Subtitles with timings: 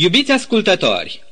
[0.00, 1.22] Iubiți ascultători,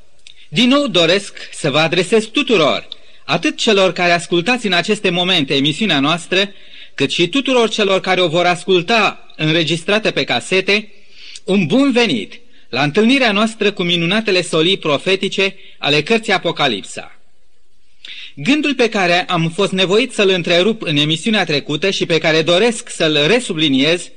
[0.48, 2.88] din nou doresc să vă adresez tuturor,
[3.24, 6.52] atât celor care ascultați în aceste momente emisiunea noastră,
[6.94, 10.92] cât și tuturor celor care o vor asculta înregistrate pe casete,
[11.44, 17.20] un bun venit la întâlnirea noastră cu minunatele solii profetice ale cărții Apocalipsa.
[18.34, 22.90] Gândul pe care am fost nevoit să-l întrerup în emisiunea trecută și pe care doresc
[22.90, 24.10] să-l resubliniez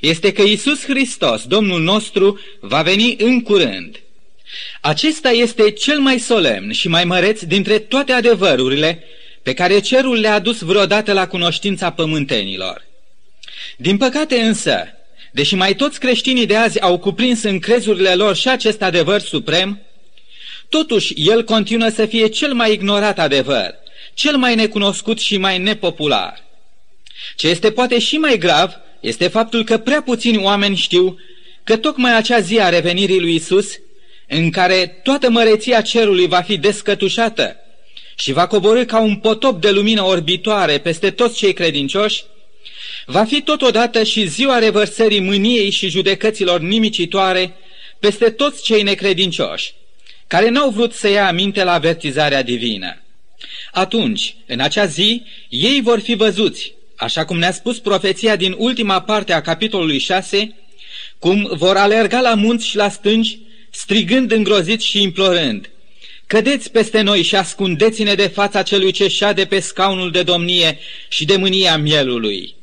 [0.00, 4.00] este că Isus Hristos, Domnul nostru, va veni în curând.
[4.80, 9.04] Acesta este cel mai solemn și mai măreț dintre toate adevărurile
[9.42, 12.84] pe care cerul le-a dus vreodată la cunoștința pământenilor.
[13.76, 14.88] Din păcate însă,
[15.32, 19.80] deși mai toți creștinii de azi au cuprins în crezurile lor și acest adevăr suprem,
[20.68, 23.74] totuși el continuă să fie cel mai ignorat adevăr,
[24.14, 26.44] cel mai necunoscut și mai nepopular.
[27.36, 31.18] Ce este poate și mai grav este faptul că prea puțini oameni știu
[31.64, 33.78] că tocmai acea zi a revenirii lui Isus,
[34.28, 37.56] în care toată măreția cerului va fi descătușată
[38.16, 42.24] și va coborâ ca un potop de lumină orbitoare peste toți cei credincioși,
[43.06, 47.54] va fi totodată și ziua revărsării mâniei și judecăților nimicitoare
[47.98, 49.74] peste toți cei necredincioși,
[50.26, 53.00] care n-au vrut să ia aminte la avertizarea divină.
[53.72, 59.02] Atunci, în acea zi, ei vor fi văzuți, așa cum ne-a spus profeția din ultima
[59.02, 60.54] parte a capitolului 6,
[61.18, 63.38] cum vor alerga la munți și la stângi,
[63.70, 65.70] strigând îngrozit și implorând,
[66.26, 71.24] Cădeți peste noi și ascundeți-ne de fața celui ce șade pe scaunul de domnie și
[71.24, 72.54] de mânia mielului.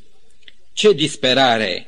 [0.73, 1.87] Ce disperare!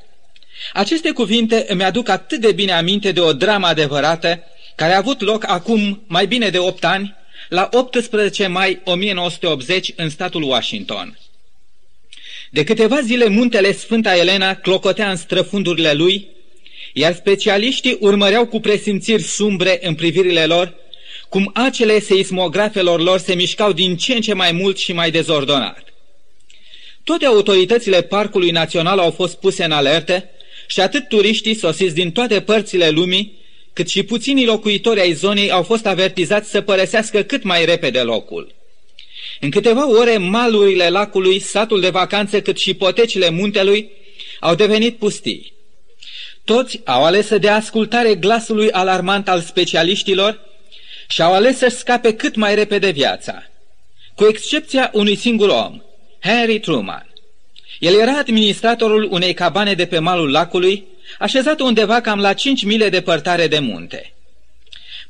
[0.73, 4.43] Aceste cuvinte îmi aduc atât de bine aminte de o dramă adevărată
[4.75, 7.15] care a avut loc acum mai bine de 8 ani,
[7.49, 11.17] la 18 mai 1980 în statul Washington.
[12.55, 16.27] De câteva zile muntele Sfânta Elena clocotea în străfundurile lui,
[16.93, 20.73] iar specialiștii urmăreau cu presimțiri sumbre în privirile lor
[21.29, 25.83] cum acele seismografelor lor se mișcau din ce în ce mai mult și mai dezordonat.
[27.03, 30.23] Toate autoritățile Parcului Național au fost puse în alertă
[30.67, 33.37] și atât turiștii sosiți din toate părțile lumii,
[33.73, 38.55] cât și puținii locuitori ai zonei au fost avertizați să părăsească cât mai repede locul.
[39.39, 43.91] În câteva ore, malurile lacului, satul de vacanțe, cât și potecile muntelui
[44.39, 45.53] au devenit pustii.
[46.43, 50.39] Toți au ales să dea ascultare glasului alarmant al specialiștilor
[51.07, 53.43] și au ales să scape cât mai repede viața,
[54.15, 55.81] cu excepția unui singur om,
[56.21, 57.13] Henry Truman.
[57.79, 60.85] El era administratorul unei cabane de pe malul lacului,
[61.19, 64.14] așezat undeva cam la 5 mile departare de munte.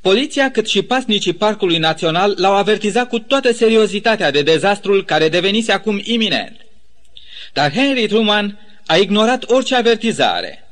[0.05, 5.71] Poliția cât și pasnicii Parcului Național l-au avertizat cu toată seriozitatea de dezastrul care devenise
[5.71, 6.65] acum iminent.
[7.53, 10.63] Dar Henry Truman a ignorat orice avertizare.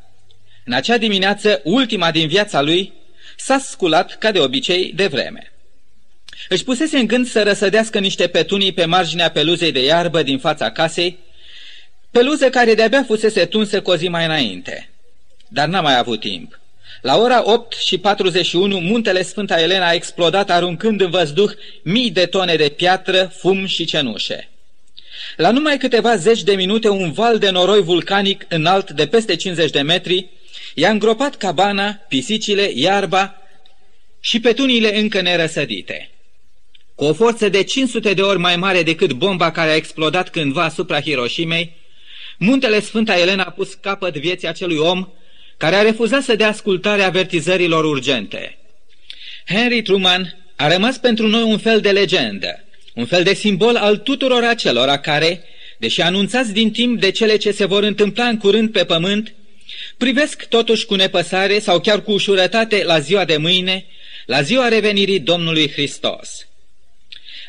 [0.66, 2.93] În acea dimineață, ultima din viața lui,
[3.38, 5.51] s-a sculat, ca de obicei, de vreme.
[6.49, 10.72] Își pusese în gând să răsădească niște petunii pe marginea peluzei de iarbă din fața
[10.72, 11.17] casei,
[12.11, 14.89] peluză care de-abia fusese tunsă cu o zi mai înainte.
[15.47, 16.61] Dar n-a mai avut timp.
[17.03, 21.52] La ora 8 și 41, muntele Sfânta Elena a explodat aruncând în văzduh
[21.84, 24.50] mii de tone de piatră, fum și cenușe.
[25.36, 29.72] La numai câteva zeci de minute, un val de noroi vulcanic înalt de peste 50
[29.72, 30.30] de metri
[30.75, 33.41] I-a îngropat cabana, pisicile, iarba
[34.20, 36.12] și petuniile încă nerăsădite.
[36.96, 40.64] Cu o forță de 500 de ori mai mare decât bomba care a explodat cândva
[40.64, 41.75] asupra Hiroshimei,
[42.38, 45.08] muntele Sfânta Elena a pus capăt vieții acelui om
[45.58, 48.58] care a refuzat să dea ascultare avertizărilor urgente.
[49.47, 52.64] Henry Truman a rămas pentru noi un fel de legendă,
[52.96, 55.44] un fel de simbol al tuturor acelora care,
[55.78, 59.34] deși anunțați din timp de cele ce se vor întâmpla în curând pe pământ,
[59.97, 63.85] Privesc totuși cu nepăsare sau chiar cu ușurătate la ziua de mâine,
[64.25, 66.47] la ziua revenirii Domnului Hristos.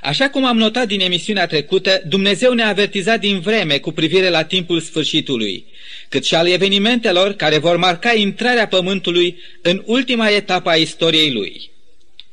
[0.02, 4.44] Așa cum am notat din emisiunea trecută, Dumnezeu ne-a avertizat din vreme cu privire la
[4.44, 5.64] timpul sfârșitului,
[6.08, 11.70] cât și al evenimentelor care vor marca intrarea Pământului în ultima etapă a istoriei lui.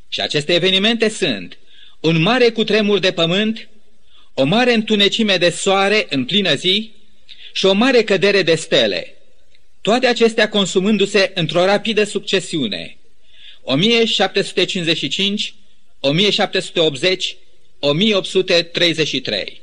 [0.10, 1.58] Și aceste evenimente sunt
[2.00, 3.70] un mare cutremur de pământ,
[4.34, 6.92] o mare întunecime de soare în plină zi
[7.54, 9.16] și o mare cădere de stele,
[9.82, 12.98] toate acestea consumându-se într-o rapidă succesiune.
[13.62, 15.54] 1755,
[16.00, 17.38] 1780,
[17.80, 19.62] 1833.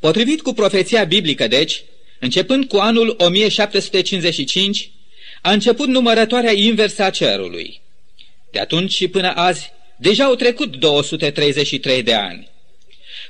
[0.00, 1.82] Potrivit cu profeția biblică, deci,
[2.22, 4.90] începând cu anul 1755,
[5.42, 7.80] a început numărătoarea inversă a cerului.
[8.50, 12.48] De atunci și până azi, deja au trecut 233 de ani.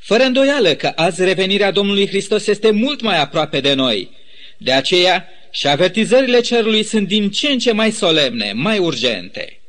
[0.01, 4.11] Fără îndoială că azi revenirea Domnului Hristos este mult mai aproape de noi,
[4.59, 9.61] de aceea și avertizările cerului sunt din ce în ce mai solemne, mai urgente.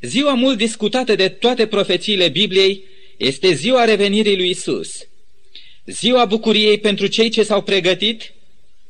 [0.00, 2.82] Ziua mult discutată de toate profețiile Bibliei
[3.16, 5.08] este ziua revenirii lui Isus.
[5.90, 8.32] Ziua bucuriei pentru cei ce s-au pregătit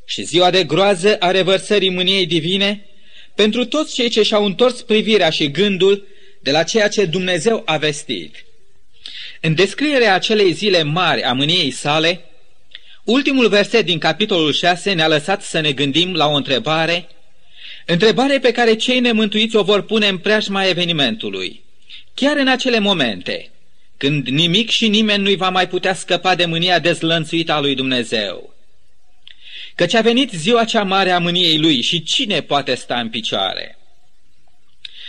[0.05, 2.87] și ziua de groază a revărsării mâniei divine
[3.35, 6.07] pentru toți cei ce și-au întors privirea și gândul
[6.43, 8.45] de la ceea ce Dumnezeu a vestit.
[9.41, 12.25] În descrierea acelei zile mari a mâniei sale,
[13.05, 17.09] ultimul verset din capitolul 6 ne-a lăsat să ne gândim la o întrebare,
[17.87, 21.63] întrebare pe care cei nemântuiți o vor pune în preajma evenimentului,
[22.15, 23.51] chiar în acele momente,
[23.99, 28.55] când nimic și nimeni nu-i va mai putea scăpa de mânia dezlănțuită a lui Dumnezeu.
[29.75, 33.79] Căci a venit ziua cea mare a mâniei lui și cine poate sta în picioare?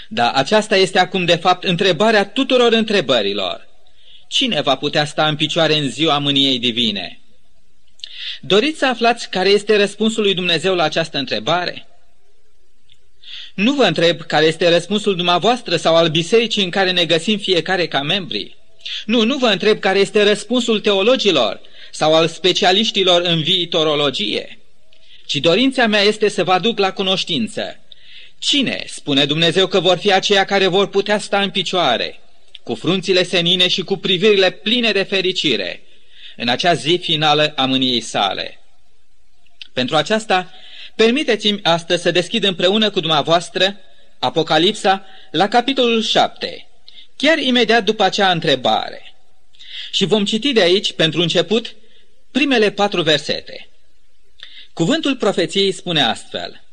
[0.08, 3.68] Da, aceasta este acum de fapt întrebarea tuturor întrebărilor.
[4.28, 7.20] Cine va putea sta în picioare în ziua mâniei divine?
[8.42, 11.88] Doriți să aflați care este răspunsul lui Dumnezeu la această întrebare?
[13.54, 17.88] Nu vă întreb care este răspunsul dumneavoastră sau al bisericii în care ne găsim fiecare
[17.88, 18.59] ca membri.
[19.06, 21.62] Nu, nu vă întreb care este răspunsul teologilor
[21.92, 24.60] sau al specialiștilor în viitorologie,
[25.26, 27.80] ci dorința mea este să vă aduc la cunoștință.
[28.40, 32.20] Cine spune Dumnezeu că vor fi aceia care vor putea sta în picioare,
[32.64, 35.84] cu frunțile senine și cu privirile pline de fericire,
[36.36, 38.60] în acea zi finală a mâniei sale?
[39.74, 40.52] Pentru aceasta,
[40.96, 43.78] permiteți-mi astăzi să deschid împreună cu dumneavoastră
[44.20, 46.69] Apocalipsa la capitolul 7,
[47.22, 49.16] chiar imediat după acea întrebare.
[49.92, 51.76] Și vom citi de aici, pentru început,
[52.32, 53.70] primele patru versete.
[54.74, 56.64] Cuvântul profeției spune astfel.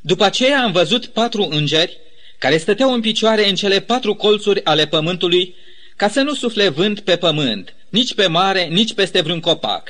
[0.00, 1.98] După aceea am văzut patru îngeri
[2.38, 5.54] care stăteau în picioare în cele patru colțuri ale pământului
[5.96, 9.88] ca să nu sufle vânt pe pământ, nici pe mare, nici peste vreun copac.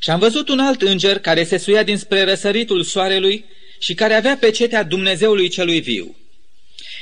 [0.00, 3.44] Și am văzut un alt înger care se suia dinspre răsăritul soarelui
[3.78, 6.16] și care avea pecetea Dumnezeului celui viu.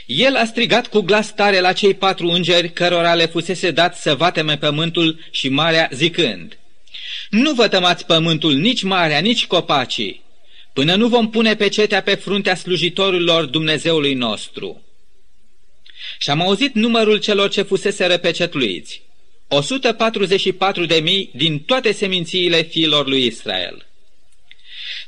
[0.06, 4.14] El a strigat cu glas tare la cei patru îngeri cărora le fusese dat să
[4.14, 6.58] vateme pământul și marea, zicând,
[7.31, 10.22] Nu vă tămați pământul, nici marea, nici copacii,
[10.72, 14.84] până nu vom pune pecetea pe fruntea slujitorilor Dumnezeului nostru.
[16.19, 19.02] Și am auzit numărul celor ce fusese răpecetluiți,
[19.49, 23.87] 144 de mii din toate semințiile fiilor lui Israel.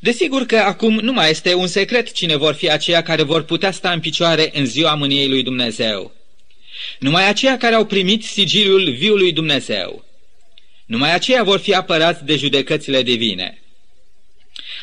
[0.05, 3.71] Desigur că acum nu mai este un secret cine vor fi aceia care vor putea
[3.71, 6.13] sta în picioare în ziua mâniei lui Dumnezeu.
[6.99, 10.05] Numai aceia care au primit sigiliul viului Dumnezeu.
[10.87, 13.63] Numai aceia vor fi apărați de judecățile divine.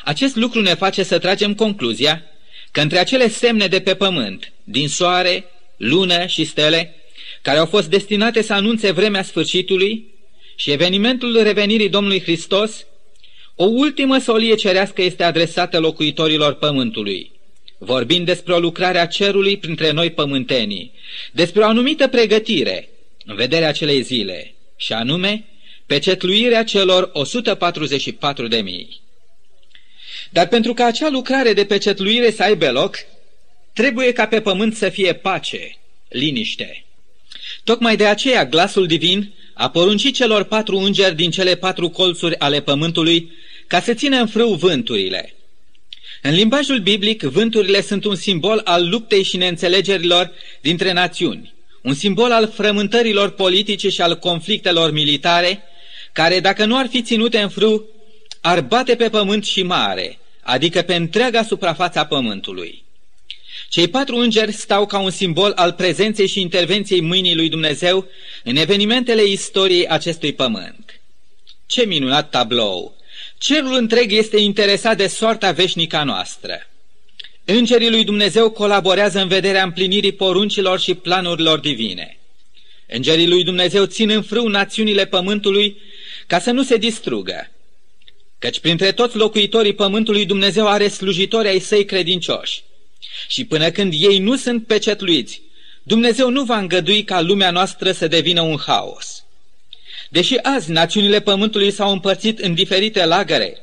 [0.03, 2.23] Acest lucru ne face să tragem concluzia
[2.71, 5.45] că între acele semne de pe pământ, din soare,
[5.77, 6.95] lună și stele,
[7.41, 10.05] care au fost destinate să anunțe vremea sfârșitului
[10.55, 12.85] și evenimentul revenirii Domnului Hristos,
[13.61, 17.31] o ultimă solie cerească este adresată locuitorilor pământului,
[17.77, 20.91] vorbind despre o lucrare a cerului printre noi pământenii,
[21.31, 22.89] despre o anumită pregătire
[23.25, 25.45] în vederea acelei zile, și anume
[25.85, 29.01] pecetluirea celor 144 de mii.
[30.29, 32.95] Dar pentru ca acea lucrare de pecetluire să aibă loc,
[33.73, 35.77] trebuie ca pe pământ să fie pace,
[36.09, 36.85] liniște.
[37.63, 42.61] Tocmai de aceea glasul divin a poruncit celor patru îngeri din cele patru colțuri ale
[42.61, 43.31] pământului
[43.71, 45.33] ca să țină în frâu vânturile.
[46.21, 50.31] În limbajul biblic, vânturile sunt un simbol al luptei și neînțelegerilor
[50.61, 55.63] dintre națiuni, un simbol al frământărilor politice și al conflictelor militare,
[56.11, 57.85] care, dacă nu ar fi ținute în frâu,
[58.41, 62.83] ar bate pe pământ și mare, adică pe întreaga suprafața pământului.
[63.69, 68.07] Cei patru îngeri stau ca un simbol al prezenței și intervenției mâinii lui Dumnezeu
[68.43, 71.01] în evenimentele istoriei acestui pământ.
[71.65, 72.99] Ce minunat tablou!
[73.43, 76.69] Cerul întreg este interesat de soarta veșnică a noastră.
[77.45, 82.19] Îngerii lui Dumnezeu colaborează în vederea împlinirii poruncilor și planurilor divine.
[82.87, 85.77] Îngerii lui Dumnezeu țin în frâu națiunile pământului
[86.27, 87.51] ca să nu se distrugă.
[88.39, 92.63] Căci printre toți locuitorii pământului Dumnezeu are slujitori ai săi credincioși.
[93.27, 95.41] Și până când ei nu sunt pecetluiți,
[95.83, 99.23] Dumnezeu nu va îngădui ca lumea noastră să devină un haos.
[100.11, 103.57] Deși azi națiunile pământului s-au împărțit în diferite lagăre,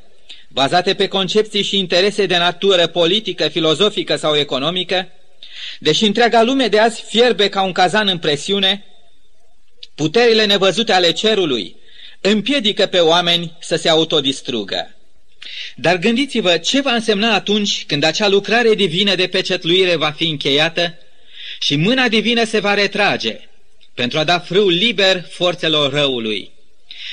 [0.47, 5.07] bazate pe concepții și interese de natură politică, filozofică sau economică,
[5.79, 8.85] deși întreaga lume de azi fierbe ca un cazan în presiune,
[9.95, 11.75] puterile nevăzute ale cerului
[12.21, 14.95] împiedică pe oameni să se autodistrugă.
[15.75, 20.97] Dar gândiți-vă ce va însemna atunci când acea lucrare divină de pecetluire va fi încheiată
[21.59, 23.48] și mâna divină se va retrage
[23.99, 26.51] pentru a da frâu liber forțelor răului.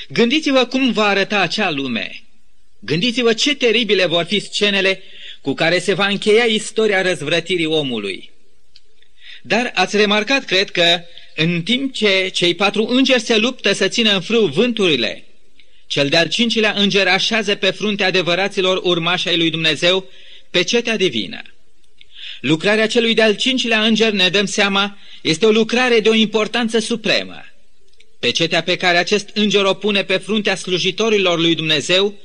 [0.09, 2.23] Gândiți-vă cum va arăta acea lume.
[2.79, 5.01] Gândiți-vă ce teribile vor fi scenele
[5.41, 8.31] cu care se va încheia istoria răzvrătirii omului.
[9.41, 11.01] Dar ați remarcat, cred că,
[11.35, 15.23] în timp ce cei patru îngeri se luptă să țină în frâu vânturile,
[15.87, 20.05] cel de-al cincilea înger așează pe frunte adevăraților urmași ai lui Dumnezeu
[20.49, 21.41] pe cetea divină.
[22.41, 27.45] Lucrarea celui de-al cincilea înger, ne dăm seama, este o lucrare de o importanță supremă.
[28.19, 32.15] Pecetea pe care acest înger o pune pe fruntea slujitorilor lui Dumnezeu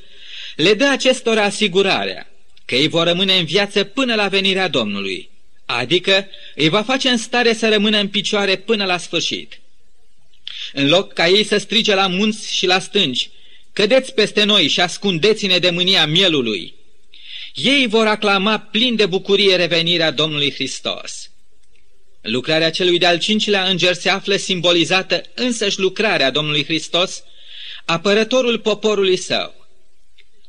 [0.56, 2.26] le dă acestora asigurarea
[2.64, 5.30] că ei vor rămâne în viață până la venirea Domnului,
[5.66, 9.60] adică îi va face în stare să rămână în picioare până la sfârșit.
[10.72, 13.30] În loc ca ei să strige la munți și la stânci,
[13.72, 16.74] cădeți peste noi și ascundeți-ne de mânia mielului.
[17.54, 21.30] Ei vor aclama plin de bucurie revenirea Domnului Hristos.
[22.20, 27.22] Lucrarea celui de-al cincilea înger se află simbolizată însăși lucrarea Domnului Hristos,
[27.84, 29.54] apărătorul poporului său.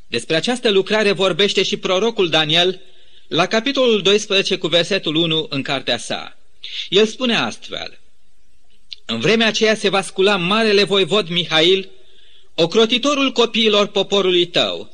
[0.07, 2.81] Despre această lucrare vorbește și prorocul Daniel
[3.27, 6.37] la capitolul 12 cu versetul 1 în cartea sa.
[6.89, 7.99] El spune astfel,
[9.05, 11.89] În vremea aceea se va scula marele voivod Mihail,
[12.55, 14.92] ocrotitorul copiilor poporului tău,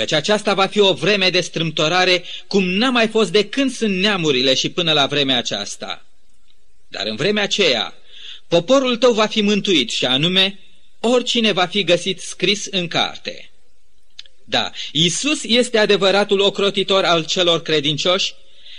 [0.00, 3.96] căci aceasta va fi o vreme de strâmtorare cum n-a mai fost de când sunt
[3.96, 6.06] neamurile și până la vremea aceasta.
[6.88, 7.94] Dar în vremea aceea,
[8.48, 10.58] poporul tău va fi mântuit și anume,
[11.00, 13.50] oricine va fi găsit scris în carte.
[14.44, 18.34] Da, Isus este adevăratul ocrotitor al celor credincioși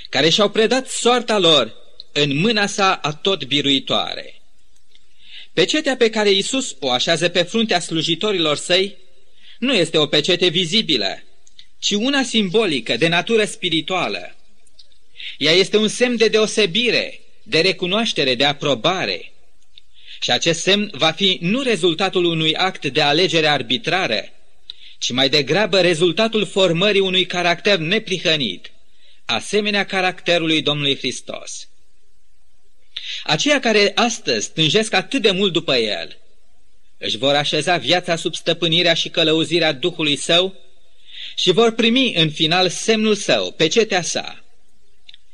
[0.10, 1.74] care și-au predat soarta lor
[2.12, 4.42] în mâna sa a tot biruitoare.
[5.54, 8.98] Pecetea pe care Isus o așează pe fruntea slujitorilor săi
[9.62, 11.24] nu este o pecete vizibilă,
[11.80, 14.36] ci una simbolică, de natură spirituală.
[15.38, 19.32] Ea este un semn de deosebire, de recunoaștere, de aprobare.
[20.22, 24.24] Și acest semn va fi nu rezultatul unui act de alegere arbitrară,
[24.98, 28.72] ci mai degrabă rezultatul formării unui caracter neprihănit,
[29.26, 31.68] asemenea caracterului Domnului Hristos.
[33.24, 36.21] Aceia care astăzi stânjesc atât de mult după El,
[37.02, 40.56] își vor așeza viața sub stăpânirea și călăuzirea Duhului Său
[41.36, 44.44] și vor primi în final semnul Său, pecetea sa.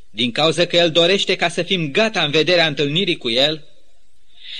[0.10, 3.64] Din cauza că El dorește ca să fim gata în vederea întâlnirii cu El,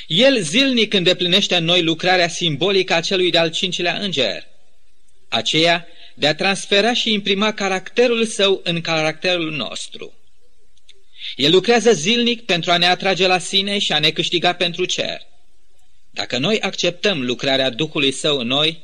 [0.08, 4.48] El zilnic îndeplinește în noi lucrarea simbolică a celui de-al cincilea înger,
[5.28, 10.14] aceea de a transfera și imprima caracterul Său în caracterul nostru.
[11.36, 15.22] El lucrează zilnic pentru a ne atrage la sine și a ne câștiga pentru cer.
[16.18, 18.82] Dacă noi acceptăm lucrarea Duhului Său în noi,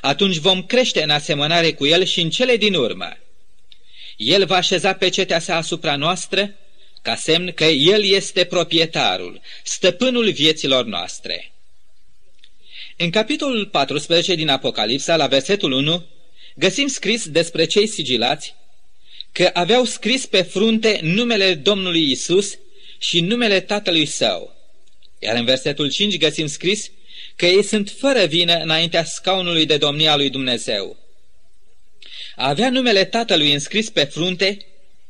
[0.00, 3.16] atunci vom crește în asemănare cu El și în cele din urmă.
[4.16, 6.54] El va așeza pecetea sa asupra noastră,
[7.02, 11.52] ca semn că El este proprietarul, stăpânul vieților noastre.
[12.96, 16.06] În capitolul 14 din Apocalipsa, la versetul 1,
[16.54, 18.54] găsim scris despre cei sigilați
[19.32, 22.58] că aveau scris pe frunte numele Domnului Isus
[22.98, 24.57] și numele Tatălui Său.
[25.18, 26.90] Iar în versetul 5 găsim scris
[27.36, 30.96] că ei sunt fără vină înaintea scaunului de domnia lui Dumnezeu.
[32.36, 34.58] A avea numele Tatălui înscris pe frunte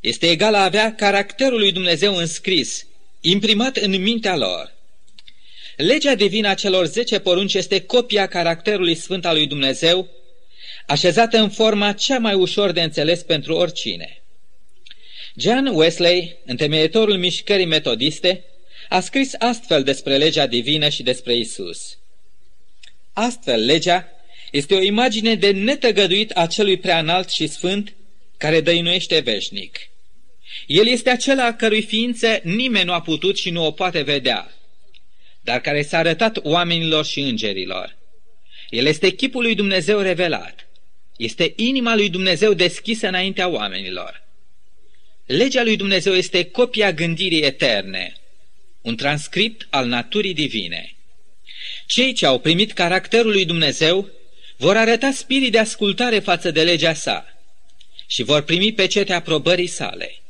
[0.00, 2.86] este egal a avea caracterul lui Dumnezeu înscris,
[3.20, 4.76] imprimat în mintea lor.
[5.76, 10.08] Legea divină a celor zece porunci este copia caracterului sfânt al lui Dumnezeu,
[10.86, 14.22] așezată în forma cea mai ușor de înțeles pentru oricine.
[15.36, 18.44] John Wesley, întemeietorul mișcării metodiste,
[18.88, 21.98] a scris astfel despre legea divină și despre Isus.
[23.12, 24.08] Astfel, legea
[24.50, 27.94] este o imagine de netăgăduit a celui preanalt și sfânt
[28.36, 29.78] care dăinuiește veșnic.
[30.66, 34.52] El este acela a cărui ființă nimeni nu a putut și nu o poate vedea,
[35.40, 37.96] dar care s-a arătat oamenilor și îngerilor.
[38.70, 40.68] El este chipul lui Dumnezeu revelat.
[41.16, 44.26] Este inima lui Dumnezeu deschisă înaintea oamenilor.
[45.26, 48.17] Legea lui Dumnezeu este copia gândirii eterne,
[48.88, 50.96] un transcript al naturii divine.
[51.86, 54.08] Cei ce au primit caracterul lui Dumnezeu
[54.56, 57.26] vor arăta spirit de ascultare față de legea sa
[58.06, 60.22] și vor primi pecetea aprobării sale.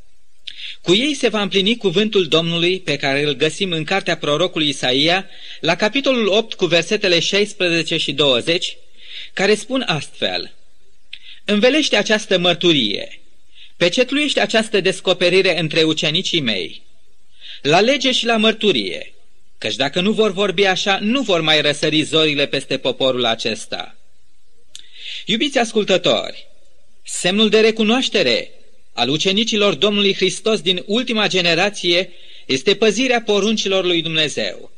[0.81, 5.29] Cu ei se va împlini cuvântul Domnului pe care îl găsim în cartea prorocului Isaia,
[5.59, 8.77] la capitolul 8 cu versetele 16 și 20,
[9.33, 10.53] care spun astfel
[11.45, 13.21] Învelește această mărturie,
[13.77, 16.87] pecetluiește această descoperire între ucenicii mei,
[17.61, 19.13] la lege și la mărturie,
[19.57, 23.95] căci dacă nu vor vorbi așa, nu vor mai răsări zorile peste poporul acesta.
[25.25, 26.47] Iubiți ascultători,
[27.03, 28.51] semnul de recunoaștere
[28.93, 32.11] al ucenicilor Domnului Hristos din ultima generație
[32.45, 34.71] este păzirea poruncilor lui Dumnezeu.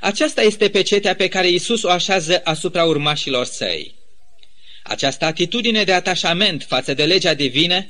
[0.00, 3.94] Aceasta este pecetea pe care Isus o așează asupra urmașilor săi.
[4.82, 7.86] Această atitudine de atașament față de legea divină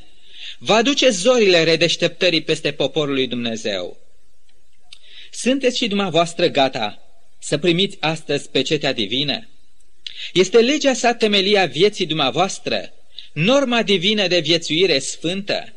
[0.65, 3.97] va duce zorile redeșteptării peste poporul lui Dumnezeu.
[5.31, 6.99] Sunteți și dumneavoastră gata
[7.39, 9.49] să primiți astăzi pecetea divină?
[10.33, 12.93] Este legea sa temelia vieții dumneavoastră,
[13.33, 15.73] norma divină de viețuire sfântă.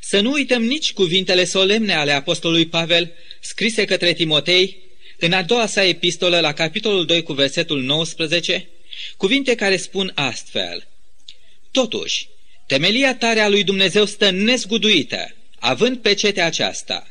[0.00, 4.76] Să nu uităm nici cuvintele solemne ale Apostolului Pavel, scrise către Timotei,
[5.18, 8.68] în a doua sa epistolă, la capitolul 2 cu versetul 19,
[9.16, 10.88] cuvinte care spun astfel,
[11.70, 12.28] Totuși,
[12.66, 17.06] temelia tare a lui Dumnezeu stă nezguduită, având pecetea aceasta.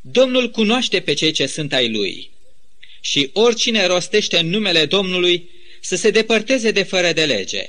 [0.00, 2.30] Domnul cunoaște pe cei ce sunt ai lui
[3.00, 7.66] și oricine rostește în numele Domnului să se depărteze de fără de lege.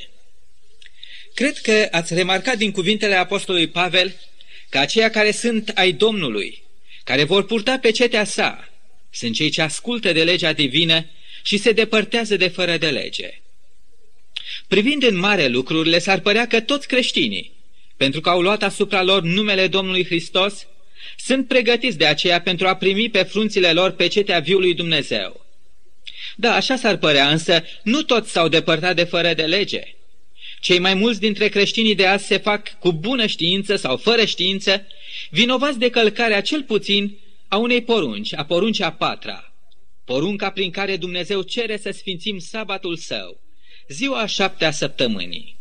[1.34, 4.16] Cred că ați remarcat din cuvintele Apostolului Pavel
[4.70, 6.64] că aceia care sunt ai Domnului,
[7.04, 8.70] care vor purta pe cetea sa,
[9.12, 11.10] sunt cei ce ascultă de legea divină
[11.44, 13.42] și se depărtează de fără de lege.
[14.68, 17.52] Privind în mare lucrurile, s-ar părea că toți creștinii,
[17.98, 20.68] pentru că au luat asupra lor numele Domnului Hristos,
[21.18, 25.46] sunt pregătiți de aceea pentru a primi pe frunțile lor pe cetea viului Dumnezeu.
[26.36, 29.82] Da, așa s-ar părea, însă nu toți s-au depărtat de fără de lege.
[30.60, 34.88] Cei mai mulți dintre creștinii de azi se fac cu bună știință sau fără știință,
[35.30, 39.54] vinovați de călcarea cel puțin a unei porunci, a poruncii a patra,
[40.06, 43.47] porunca prin care Dumnezeu cere să sfințim sabatul său,
[43.88, 45.58] ziua a șaptea săptămânii.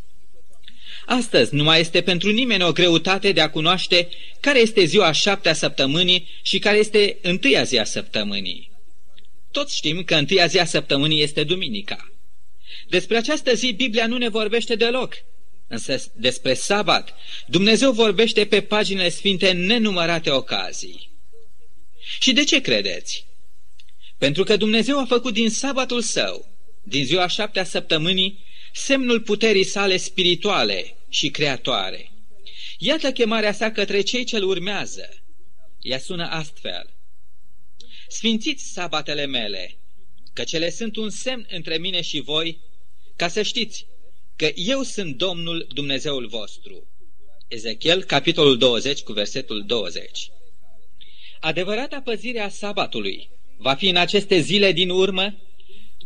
[1.06, 4.08] Astăzi nu mai este pentru nimeni o greutate de a cunoaște
[4.40, 8.70] care este ziua a șaptea săptămânii și care este întâia zi a săptămânii.
[9.50, 12.12] Toți știm că întâia zi a săptămânii este duminica.
[12.88, 15.14] Despre această zi Biblia nu ne vorbește deloc,
[15.68, 17.14] însă despre sabat
[17.46, 21.10] Dumnezeu vorbește pe paginile sfinte în nenumărate ocazii.
[22.20, 23.26] Și de ce credeți?
[24.18, 26.55] Pentru că Dumnezeu a făcut din sabatul său,
[26.88, 32.10] din ziua șaptea săptămânii, semnul puterii sale spirituale și creatoare.
[32.78, 35.08] Iată chemarea sa către cei ce-l urmează.
[35.80, 36.94] Ea sună astfel.
[38.08, 39.78] Sfințiți sabatele mele,
[40.32, 42.60] că cele sunt un semn între mine și voi,
[43.16, 43.86] ca să știți
[44.36, 46.88] că eu sunt Domnul Dumnezeul vostru.
[47.48, 50.30] Ezechiel, capitolul 20, cu versetul 20.
[51.40, 55.34] Adevărata păzire a sabatului va fi în aceste zile din urmă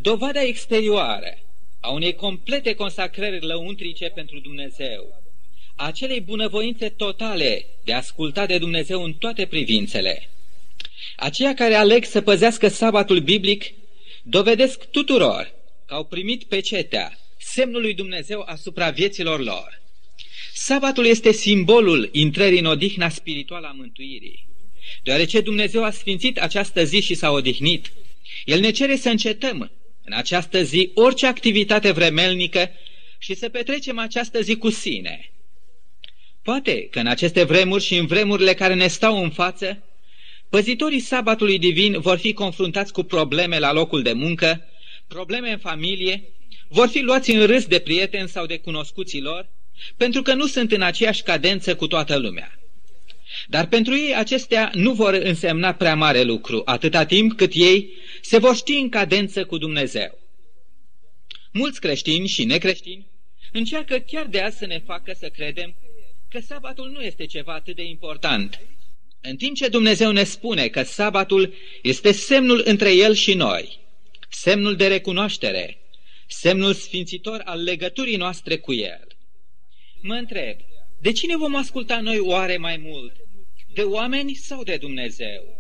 [0.03, 1.39] dovada exterioară
[1.81, 5.23] a unei complete consacrări lăuntrice pentru Dumnezeu,
[5.77, 10.29] a acelei bunăvoințe totale de a asculta de Dumnezeu în toate privințele.
[11.17, 13.65] Aceia care aleg să păzească sabatul biblic
[14.23, 15.53] dovedesc tuturor
[15.87, 19.83] că au primit pecetea, semnul lui Dumnezeu asupra vieților lor.
[20.55, 24.49] Sabatul este simbolul intrării în odihna spirituală a mântuirii.
[25.03, 27.93] Deoarece Dumnezeu a sfințit această zi și s-a odihnit,
[28.45, 29.71] El ne cere să încetăm
[30.11, 32.71] în această zi orice activitate vremelnică
[33.19, 35.31] și să petrecem această zi cu sine.
[36.43, 39.83] Poate că în aceste vremuri și în vremurile care ne stau în față,
[40.49, 44.65] păzitorii sabatului divin vor fi confruntați cu probleme la locul de muncă,
[45.09, 46.23] probleme în familie,
[46.69, 49.49] vor fi luați în râs de prieteni sau de cunoscuții lor,
[49.97, 52.60] pentru că nu sunt în aceeași cadență cu toată lumea.
[53.47, 58.39] Dar pentru ei acestea nu vor însemna prea mare lucru, atâta timp cât ei se
[58.39, 60.19] vor ști în cadență cu Dumnezeu.
[61.53, 63.07] Mulți creștini și necreștini
[63.53, 65.75] încearcă chiar de azi să ne facă să credem
[66.29, 68.61] că sabatul nu este ceva atât de important.
[69.21, 73.79] În timp ce Dumnezeu ne spune că sabatul este semnul între El și noi,
[74.29, 75.79] semnul de recunoaștere,
[76.27, 79.07] semnul sfințitor al legăturii noastre cu El.
[80.01, 80.57] Mă întreb,
[81.01, 83.13] de cine vom asculta noi oare mai mult?
[83.75, 85.59] De oameni sau de Dumnezeu?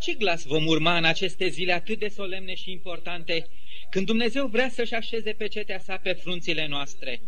[0.00, 3.46] Ce glas vom urma în aceste zile atât de solemne și importante,
[3.90, 7.20] când Dumnezeu vrea să-și așeze pe cetea sa pe frunțile noastre?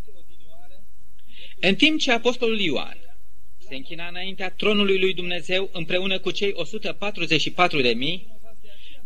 [1.61, 2.99] În timp ce Apostolul Ioan
[3.69, 8.27] se închina înaintea tronului lui Dumnezeu împreună cu cei 144 de mii,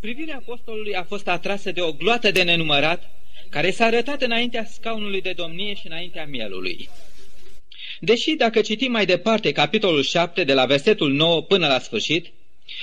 [0.01, 3.11] privirea apostolului a fost atrasă de o gloată de nenumărat,
[3.49, 6.89] care s-a arătat înaintea scaunului de domnie și înaintea mielului.
[8.01, 12.33] Deși dacă citim mai departe capitolul 7 de la versetul 9 până la sfârșit,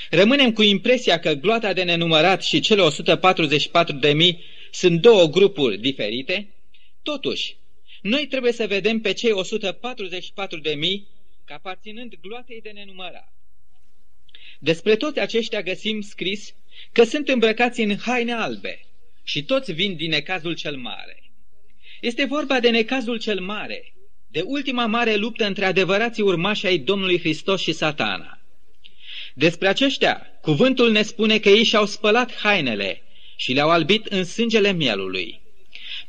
[0.09, 5.77] rămânem cu impresia că gloata de nenumărat și cele 144 de mii sunt două grupuri
[5.77, 6.47] diferite,
[7.03, 7.55] totuși,
[8.01, 11.07] noi trebuie să vedem pe cei 144 de mii
[11.45, 13.33] ca aparținând gloatei de nenumărat.
[14.59, 16.53] Despre toți aceștia găsim scris
[16.91, 18.85] că sunt îmbrăcați în haine albe
[19.23, 21.23] și toți vin din necazul cel mare.
[22.01, 23.94] Este vorba de necazul cel mare,
[24.35, 28.39] de ultima mare luptă între adevărații urmași ai Domnului Hristos și satana.
[29.33, 33.01] Despre aceștia, cuvântul ne spune că ei și-au spălat hainele
[33.35, 35.41] și le-au albit în sângele mielului.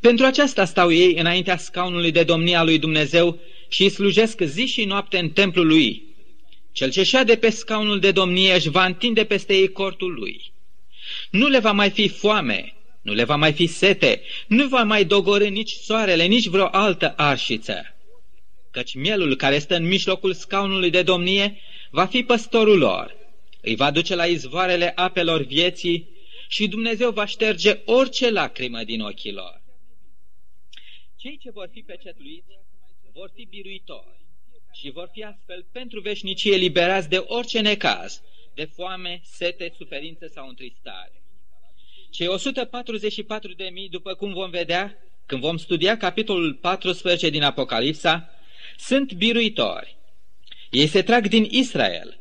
[0.01, 4.85] Pentru aceasta stau ei înaintea scaunului de domnia lui Dumnezeu și îi slujesc zi și
[4.85, 6.03] noapte în templul lui.
[6.73, 10.53] Cel ce șade pe scaunul de domnie își va întinde peste ei cortul lui.
[11.31, 15.05] Nu le va mai fi foame, nu le va mai fi sete, nu va mai
[15.05, 17.91] dogorâ nici soarele, nici vreo altă arșiță.
[18.77, 21.61] Căci mielul care stă în mijlocul scaunului de domnie
[21.91, 23.17] va fi păstorul lor,
[23.63, 26.09] îi va duce la izvoarele apelor vieții
[26.49, 29.63] și Dumnezeu va șterge orice lacrimă din ochii lor.
[31.17, 32.47] Cei ce vor fi pecetluiți
[33.13, 34.21] vor fi biruitori
[34.73, 38.23] și vor fi astfel pentru veșnicie eliberați de orice necaz,
[38.55, 41.23] de foame, sete, suferință sau întristare.
[42.11, 48.31] Cei 144 de mii, după cum vom vedea, când vom studia capitolul 14 din Apocalipsa,
[48.79, 49.97] sunt biruitori.
[50.71, 52.19] Ei se trag din Israel.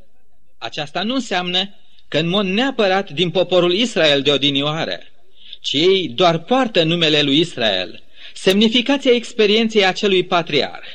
[0.57, 1.75] Aceasta nu înseamnă
[2.07, 4.99] că în mod neapărat din poporul Israel de odinioară,
[5.61, 10.87] ci ei doar poartă numele lui Israel, semnificația experienței acelui patriarh.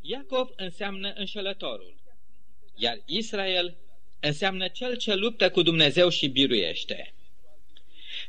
[0.00, 1.94] Iacov înseamnă înșelătorul,
[2.74, 3.76] iar Israel
[4.20, 7.14] înseamnă cel ce luptă cu Dumnezeu și biruiește.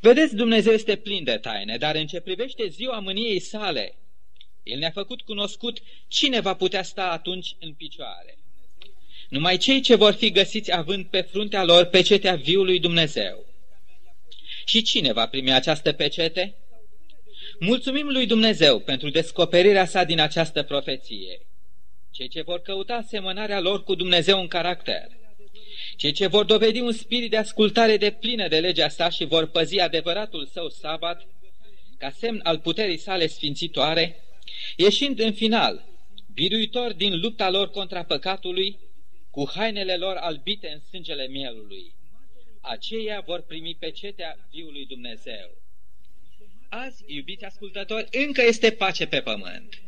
[0.02, 3.96] Vedeți, Dumnezeu este plin de taine, dar în ce privește ziua mâniei sale,
[4.63, 8.38] El ne-a făcut cunoscut cine va putea sta atunci în picioare.
[9.30, 13.45] Numai cei ce vor fi găsiți având pe fruntea lor pecetea viului Dumnezeu.
[14.65, 16.56] Și cine va primi această pecete?
[17.60, 21.39] Mulțumim lui Dumnezeu pentru descoperirea sa din această profeție.
[22.12, 25.08] Cei ce vor căuta asemănarea lor cu Dumnezeu în caracter,
[25.98, 29.48] cei ce vor dovedi un spirit de ascultare de plină de legea sa și vor
[29.48, 31.28] păzi adevăratul său sabat,
[31.98, 34.24] ca semn al puterii sale sfințitoare,
[34.76, 35.86] ieșind în final,
[36.34, 38.80] biruitor din lupta lor contra păcatului,
[39.32, 41.94] cu hainele lor albite în sângele mielului.
[42.62, 45.58] Aceia vor primi pecetea viului Dumnezeu.
[46.70, 49.82] Azi, iubiți ascultători, încă este pace pe pământ.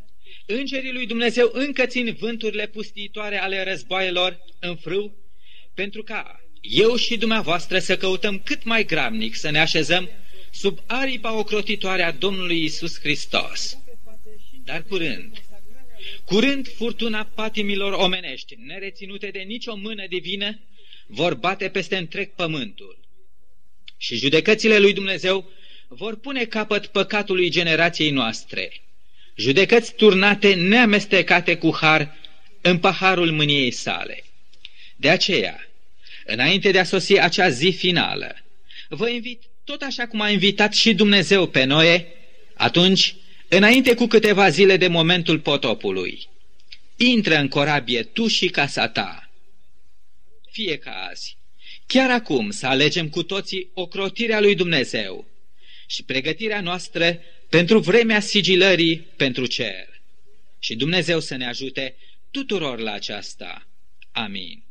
[0.45, 5.15] Îngerii lui Dumnezeu încă țin vânturile pustiitoare ale războaielor în frâu,
[5.73, 10.09] pentru ca eu și dumneavoastră să căutăm cât mai gramnic să ne așezăm
[10.51, 13.77] sub aripa ocrotitoare a Domnului Isus Hristos.
[14.71, 15.37] Dar curând,
[16.25, 20.59] curând furtuna patimilor omenești, nereținute de nicio mână divină,
[21.07, 22.99] vor bate peste întreg pământul.
[23.97, 25.49] Și judecățile lui Dumnezeu
[25.87, 28.81] vor pune capăt păcatului generației noastre.
[29.35, 32.17] Judecăți turnate neamestecate cu har
[32.61, 34.23] în paharul mâniei sale.
[34.95, 35.67] De aceea,
[36.25, 38.35] înainte de a sosi acea zi finală,
[38.89, 42.07] vă invit, tot așa cum a invitat și Dumnezeu pe noi,
[42.53, 43.15] atunci,
[43.53, 46.27] înainte cu câteva zile de momentul potopului,
[46.95, 49.31] intră în corabie tu și casa ta.
[50.51, 51.37] Fie ca azi,
[51.85, 55.27] chiar acum să alegem cu toții ocrotirea lui Dumnezeu,
[55.87, 60.01] și pregătirea noastră pentru vremea sigilării pentru cer.
[60.59, 61.95] Și Dumnezeu să ne ajute
[62.31, 63.67] tuturor la aceasta.
[64.11, 64.63] Amin.